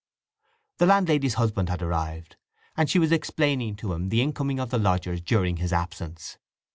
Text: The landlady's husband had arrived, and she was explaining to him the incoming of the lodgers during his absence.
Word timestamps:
The 0.79 0.87
landlady's 0.87 1.35
husband 1.35 1.69
had 1.69 1.83
arrived, 1.83 2.35
and 2.75 2.89
she 2.89 2.97
was 2.97 3.11
explaining 3.11 3.75
to 3.75 3.93
him 3.93 4.09
the 4.09 4.23
incoming 4.23 4.59
of 4.59 4.71
the 4.71 4.79
lodgers 4.79 5.21
during 5.21 5.57
his 5.57 5.71
absence. 5.71 6.39